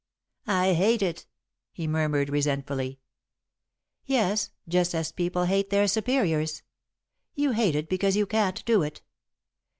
"I 0.47 0.73
hate 0.73 1.03
it," 1.03 1.27
he 1.71 1.85
murmured, 1.85 2.31
resentfully. 2.31 2.99
"Yes, 4.07 4.49
just 4.67 4.95
as 4.95 5.11
people 5.11 5.43
hate 5.43 5.69
their 5.69 5.87
superiors. 5.87 6.63
You 7.35 7.51
hate 7.51 7.75
it 7.75 7.87
because 7.87 8.15
you 8.15 8.25
can't 8.25 8.65
do 8.65 8.81
it. 8.81 9.03